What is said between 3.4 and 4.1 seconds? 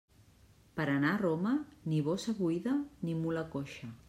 coixa.